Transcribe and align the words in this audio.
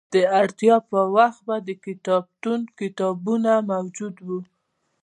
د 0.13 0.15
اړتیا 0.41 0.75
په 0.89 0.99
وخت 1.15 1.39
به 1.47 1.55
د 1.67 1.69
کتابتون 1.85 2.59
کتابونه 2.79 3.51
موجود 3.71 4.15
وو. 4.27 4.39